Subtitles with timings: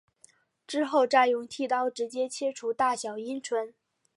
[0.65, 3.75] 之后再使用剃刀直接切除大小阴唇。